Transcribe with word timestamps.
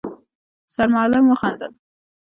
سرمعلم 0.75 1.25
وخندل: 1.31 1.73